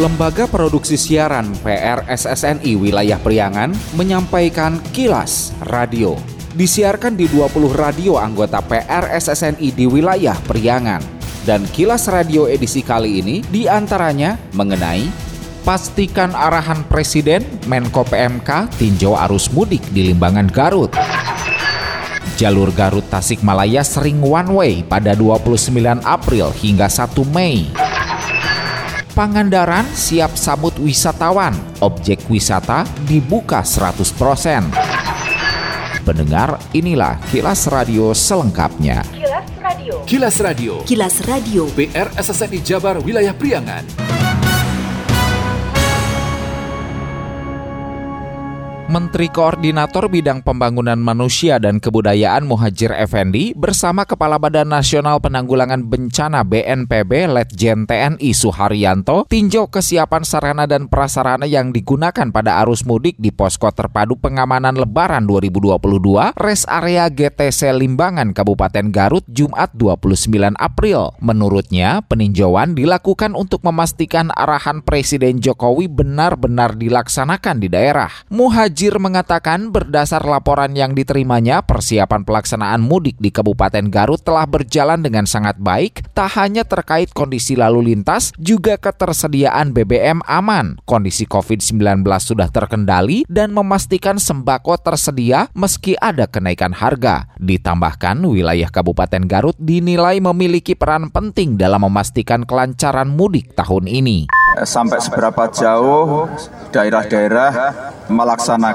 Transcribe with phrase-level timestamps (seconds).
[0.00, 3.68] Lembaga Produksi Siaran PRSSNI Wilayah Priangan
[4.00, 6.16] menyampaikan kilas radio.
[6.56, 11.04] Disiarkan di 20 radio anggota PRSSNI di wilayah Priangan.
[11.44, 15.04] Dan kilas radio edisi kali ini di antaranya mengenai
[15.68, 20.96] pastikan arahan Presiden Menko PMK tinjau arus mudik di Limbangan Garut.
[22.40, 25.76] Jalur Garut Tasikmalaya sering one way pada 29
[26.08, 27.89] April hingga 1 Mei.
[29.20, 31.52] Pangandaran siap sambut wisatawan,
[31.84, 34.72] objek wisata dibuka 100%.
[36.08, 39.04] Pendengar, inilah kilas radio selengkapnya.
[39.12, 39.94] Kilas Radio.
[40.08, 40.72] Kilas Radio.
[40.88, 41.68] Kilas Radio.
[41.76, 44.19] PR SSNI Jabar Wilayah Priangan.
[48.90, 56.42] Menteri Koordinator Bidang Pembangunan Manusia dan Kebudayaan Muhajir Effendi bersama Kepala Badan Nasional Penanggulangan Bencana
[56.42, 63.30] BNPB Letjen TNI Suharyanto tinjau kesiapan sarana dan prasarana yang digunakan pada arus mudik di
[63.30, 71.14] Posko Terpadu Pengamanan Lebaran 2022 Res Area GTC Limbangan Kabupaten Garut Jumat 29 April.
[71.22, 78.10] Menurutnya, peninjauan dilakukan untuk memastikan arahan Presiden Jokowi benar-benar dilaksanakan di daerah.
[78.34, 85.04] Muhajir Muhajir mengatakan berdasar laporan yang diterimanya, persiapan pelaksanaan mudik di Kabupaten Garut telah berjalan
[85.04, 92.08] dengan sangat baik, tak hanya terkait kondisi lalu lintas, juga ketersediaan BBM aman, kondisi COVID-19
[92.24, 97.28] sudah terkendali, dan memastikan sembako tersedia meski ada kenaikan harga.
[97.36, 104.32] Ditambahkan, wilayah Kabupaten Garut dinilai memiliki peran penting dalam memastikan kelancaran mudik tahun ini.
[104.64, 106.26] Sampai seberapa jauh
[106.72, 107.52] daerah-daerah
[108.10, 108.69] melaksanakan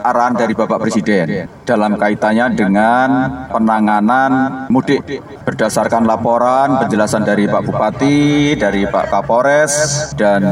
[0.00, 3.08] arahan dari Bapak Presiden dalam kaitannya dengan
[3.50, 5.02] penanganan mudik
[5.44, 9.72] berdasarkan laporan penjelasan dari Pak Bupati, dari Pak Kapolres
[10.16, 10.42] dan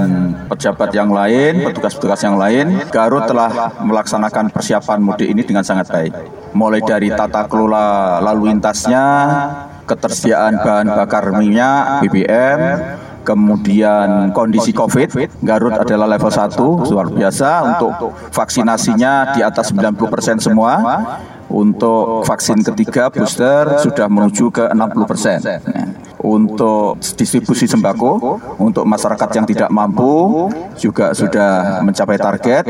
[0.50, 6.12] pejabat yang lain, petugas-petugas yang lain, Garut telah melaksanakan persiapan mudik ini dengan sangat baik.
[6.52, 9.06] Mulai dari tata kelola lalu lintasnya,
[9.88, 12.60] ketersediaan bahan bakar minyak, BBM,
[13.28, 17.92] kemudian kondisi COVID, Garut adalah level 1, luar biasa, untuk
[18.32, 20.72] vaksinasinya di atas 90% semua,
[21.52, 25.36] untuk vaksin ketiga booster sudah menuju ke 60 persen.
[26.18, 30.48] Untuk distribusi sembako untuk masyarakat yang tidak mampu
[30.80, 32.64] juga sudah mencapai target.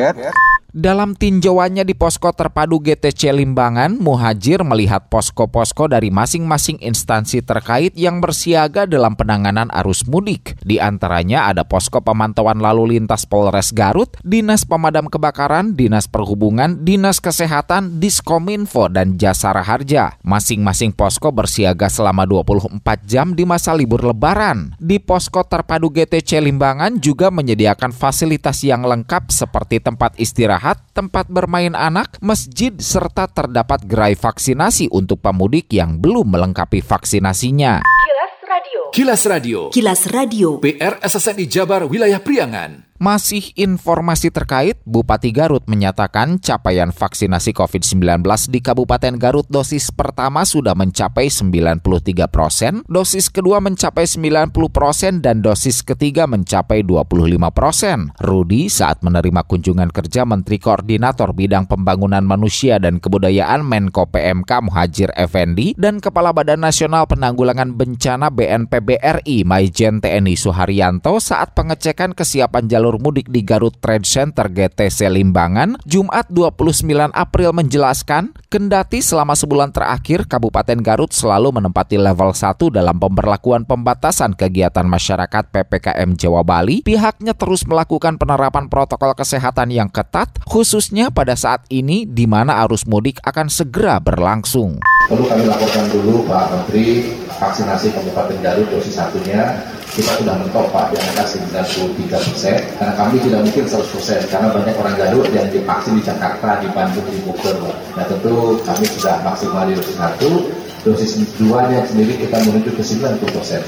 [0.79, 8.23] Dalam tinjauannya di posko terpadu GTC Limbangan, Muhajir melihat posko-posko dari masing-masing instansi terkait yang
[8.23, 10.55] bersiaga dalam penanganan arus mudik.
[10.63, 17.19] Di antaranya ada posko pemantauan lalu lintas Polres Garut, Dinas Pemadam Kebakaran, Dinas Perhubungan, Dinas
[17.19, 20.15] Kesehatan, Diskominfo, dan Jasara Harja.
[20.23, 24.79] Masing-masing posko bersiaga selama 24 jam di masa libur lebaran.
[24.79, 31.27] Di posko terpadu GTC Limbangan juga menyediakan fasilitas yang lengkap seperti tempat istirahat istirahat, tempat
[31.33, 37.81] bermain anak, masjid, serta terdapat gerai vaksinasi untuk pemudik yang belum melengkapi vaksinasinya.
[37.81, 38.78] Kilas Radio.
[38.89, 39.69] Kilas Radio.
[39.69, 40.57] Kilas Radio.
[40.65, 42.89] PR SSNI Jabar Wilayah Priangan.
[42.99, 50.75] Masih informasi terkait, Bupati Garut menyatakan capaian vaksinasi COVID-19 di Kabupaten Garut dosis pertama sudah
[50.75, 51.79] mencapai 93
[52.27, 58.11] persen, dosis kedua mencapai 90 persen, dan dosis ketiga mencapai 25 persen.
[58.19, 65.15] Rudi saat menerima kunjungan kerja Menteri Koordinator Bidang Pembangunan Manusia dan Kebudayaan Menko PMK Muhajir
[65.15, 72.71] Effendi dan Kepala Badan Nasional Penanggulangan Bencana BNPB RI Maijen TNI Suharyanto saat pengecekan kesiapan
[72.71, 76.85] jalur mudik di Garut Trade Center GTC Limbangan, Jumat 29
[77.15, 84.37] April menjelaskan, kendati selama sebulan terakhir Kabupaten Garut selalu menempati level 1 dalam pemberlakuan pembatasan
[84.37, 91.39] kegiatan masyarakat PPKM Jawa Bali, pihaknya terus melakukan penerapan protokol kesehatan yang ketat, khususnya pada
[91.39, 94.79] saat ini di mana arus mudik akan segera berlangsung.
[95.09, 99.57] Perlu kami laporkan dulu Pak Menteri vaksinasi Kabupaten Garut dosis satunya.
[99.89, 102.61] Kita sudah mentok Pak di angka 93 persen.
[102.77, 106.69] Karena kami tidak mungkin 100 persen karena banyak orang Garut yang divaksin di Jakarta, di
[106.77, 110.53] Bandung, di Bogor Nah tentu kami sudah maksimal di dosis satu.
[110.85, 113.65] Dosis dua nya sendiri kita menuju ke 90 persen.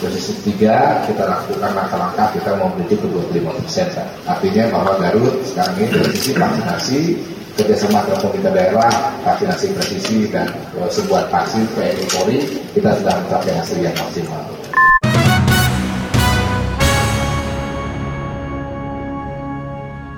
[0.00, 3.86] Dosis ketiga kita lakukan langkah-langkah kita mau menuju ke 25 persen
[4.24, 6.98] artinya bahwa Garut sekarang ini dari sisi vaksinasi
[7.56, 8.92] kerjasama dengan pemerintah daerah,
[9.24, 12.38] vaksinasi presisi dan e, sebuah vaksin PNI Polri
[12.72, 14.42] kita sudah mencapai hasil yang maksimal.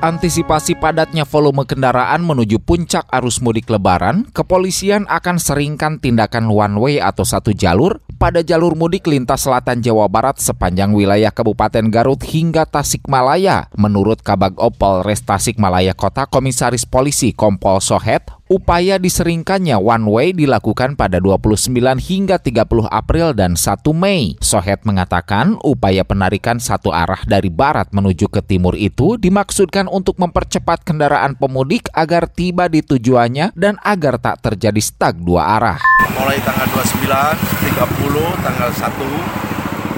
[0.05, 6.97] Antisipasi padatnya volume kendaraan menuju puncak arus mudik lebaran, kepolisian akan seringkan tindakan one way
[7.01, 12.65] atau satu jalur pada jalur mudik lintas selatan Jawa Barat sepanjang wilayah Kabupaten Garut hingga
[12.65, 13.69] Tasikmalaya.
[13.75, 21.00] Menurut Kabag Opol Res Tasikmalaya Kota Komisaris Polisi Kompol Sohet, upaya diseringkannya one way dilakukan
[21.00, 24.37] pada 29 hingga 30 April dan 1 Mei.
[24.44, 30.85] Sohet mengatakan upaya penarikan satu arah dari barat menuju ke timur itu dimaksudkan untuk mempercepat
[30.85, 35.79] kendaraan pemudik agar tiba di tujuannya dan agar tak terjadi stuck dua arah.
[36.14, 39.44] Mulai tanggal 29, 30, tanggal 1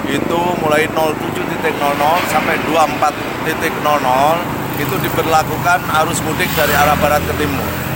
[0.07, 1.67] itu mulai 07.00
[2.31, 7.86] sampai 24.00 itu diberlakukan arus mudik dari arah barat ke timur.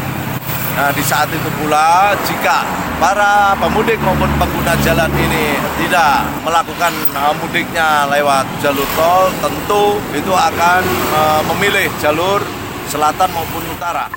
[0.72, 2.64] Nah, di saat itu pula jika
[2.96, 10.32] para pemudik maupun pengguna jalan ini tidak melakukan uh, mudiknya lewat jalur tol, tentu itu
[10.32, 10.82] akan
[11.12, 12.40] uh, memilih jalur
[12.88, 14.08] selatan maupun utara.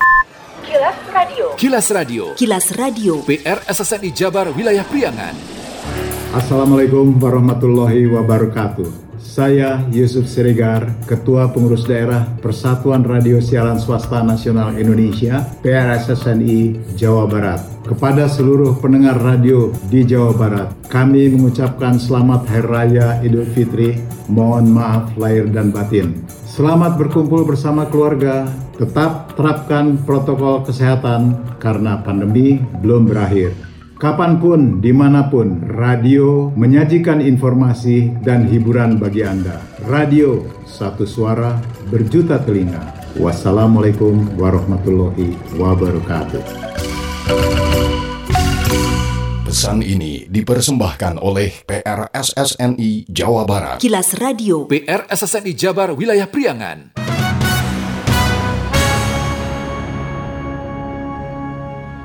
[0.65, 1.45] Kilas Radio.
[1.59, 2.23] Kilas Radio.
[2.33, 3.13] Kilas Radio.
[3.27, 5.35] PR SSNI Jabar Wilayah Priangan.
[6.33, 9.04] Assalamualaikum warahmatullahi wabarakatuh.
[9.35, 17.59] Saya Yusuf Siregar, Ketua Pengurus Daerah Persatuan Radio Siaran Swasta Nasional Indonesia, PRSSNI Jawa Barat.
[17.83, 23.99] Kepada seluruh pendengar radio di Jawa Barat, kami mengucapkan selamat Hari Raya Idul Fitri.
[24.31, 26.15] Mohon maaf lahir dan batin.
[26.47, 28.47] Selamat berkumpul bersama keluarga.
[28.79, 33.74] Tetap terapkan protokol kesehatan karena pandemi belum berakhir.
[33.95, 39.63] Kapan pun, di mana pun, radio menyajikan informasi dan hiburan bagi Anda.
[39.87, 41.55] Radio, satu suara,
[41.87, 42.91] berjuta telinga.
[43.15, 46.43] Wassalamualaikum warahmatullahi wabarakatuh.
[49.47, 53.79] Pesan ini dipersembahkan oleh PRSSNI Jawa Barat.
[53.79, 54.67] Kilas Radio.
[54.67, 57.14] PR SSNI Jabar Wilayah Priangan.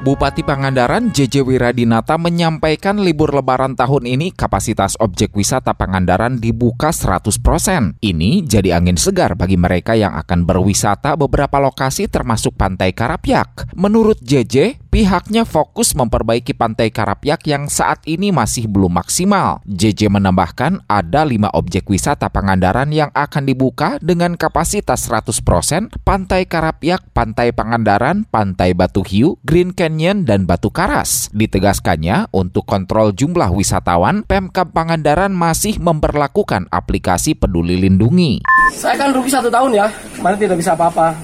[0.00, 8.00] Bupati Pangandaran JJ Wiradinata menyampaikan libur lebaran tahun ini kapasitas objek wisata Pangandaran dibuka 100%.
[8.00, 13.76] Ini jadi angin segar bagi mereka yang akan berwisata beberapa lokasi termasuk Pantai Karapyak.
[13.76, 19.62] Menurut JJ, pihaknya fokus memperbaiki Pantai Karapyak yang saat ini masih belum maksimal.
[19.64, 27.06] JJ menambahkan ada lima objek wisata Pangandaran yang akan dibuka dengan kapasitas 100%, Pantai Karapyak,
[27.14, 31.31] Pantai Pangandaran, Pantai Batu Hiu, Green Canyon, dan Batu Karas.
[31.31, 38.42] Ditegaskannya, untuk kontrol jumlah wisatawan, Pemkab Pangandaran masih memperlakukan aplikasi peduli lindungi.
[38.75, 39.87] Saya kan rugi satu tahun ya,
[40.19, 41.14] kemarin tidak bisa apa-apa.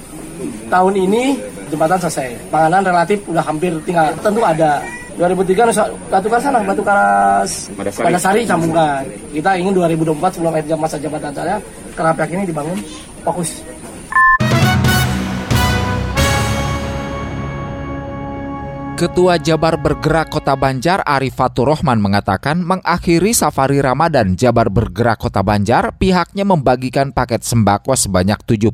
[0.71, 2.29] Tahun ini jembatan selesai.
[2.51, 4.13] Panganan relatif udah hampir tinggal.
[4.23, 4.83] Tentu ada
[5.17, 5.73] 2003
[6.13, 9.03] Batu Karas sana, Batu Karas pada Sari sambungkan.
[9.33, 11.57] Kita ingin 2024 sebelum masa jabatan saya,
[11.97, 12.77] Kerapiak ini dibangun
[13.25, 13.65] fokus
[18.97, 26.01] Ketua Jabar Bergerak Kota Banjar Arifatur Rohman mengatakan mengakhiri safari Ramadan Jabar Bergerak Kota Banjar,
[26.01, 28.73] pihaknya membagikan paket sembako sebanyak 75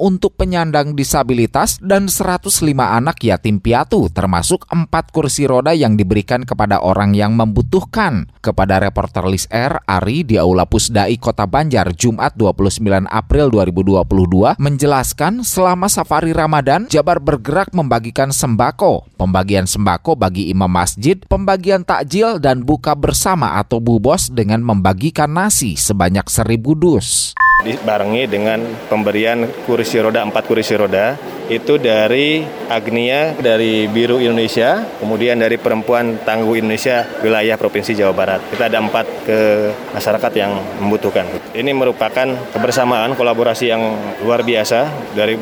[0.00, 6.80] untuk penyandang disabilitas dan 105 anak yatim piatu termasuk 4 kursi roda yang diberikan kepada
[6.80, 8.32] orang yang membutuhkan.
[8.40, 12.80] Kepada reporter List Air, Ari di Aula Pusdai Kota Banjar Jumat 29
[13.12, 19.04] April 2022 menjelaskan selama safari Ramadan Jabar Bergerak membagikan sembako.
[19.20, 25.26] Pembagi pembagian sembako bagi imam masjid, pembagian takjil dan buka bersama atau bubos dengan membagikan
[25.26, 27.34] nasi sebanyak seribu dus.
[27.66, 31.18] Dibarengi dengan pemberian kursi roda, empat kursi roda,
[31.50, 38.38] itu dari Agnia, dari Biru Indonesia, kemudian dari Perempuan Tangguh Indonesia, wilayah Provinsi Jawa Barat.
[38.54, 39.38] Kita ada empat ke
[39.90, 41.26] masyarakat yang membutuhkan.
[41.58, 45.34] Ini merupakan kebersamaan, kolaborasi yang luar biasa dari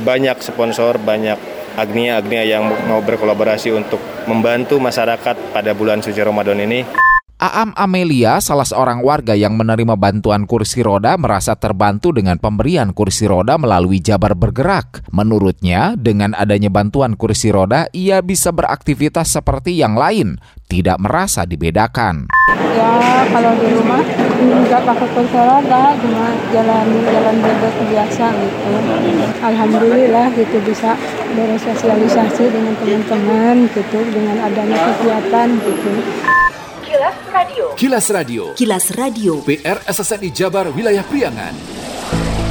[0.00, 3.98] banyak sponsor, banyak Agnia-Agnia yang mau berkolaborasi untuk
[4.28, 7.01] membantu masyarakat pada bulan suci Ramadan ini.
[7.42, 13.26] Aam Amelia, salah seorang warga yang menerima bantuan kursi roda, merasa terbantu dengan pemberian kursi
[13.26, 15.10] roda melalui Jabar Bergerak.
[15.10, 20.38] Menurutnya, dengan adanya bantuan kursi roda, ia bisa beraktivitas seperti yang lain,
[20.70, 22.30] tidak merasa dibedakan.
[22.78, 24.06] Ya, kalau di rumah
[24.38, 28.70] nggak pakai kursi roda, cuma jalan-jalan bebas biasa gitu.
[29.42, 30.94] Alhamdulillah gitu bisa
[31.34, 35.90] bersosialisasi dengan teman-teman gitu, dengan adanya kegiatan gitu.
[37.32, 37.66] Kilas Radio.
[37.80, 38.44] Kilas Radio.
[38.52, 39.32] Kilas Radio.
[39.40, 41.56] PR SSNI Jabar Wilayah Priangan.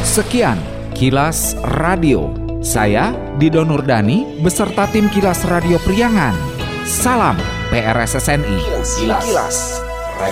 [0.01, 0.57] Sekian
[0.97, 2.33] Kilas Radio.
[2.65, 6.33] Saya Dido Nurdani beserta tim Kilas Radio Priangan.
[6.81, 7.37] Salam
[7.69, 8.57] PRSSNI.
[8.97, 9.57] Kilas, Kilas.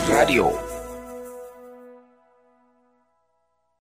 [0.10, 0.69] Radio.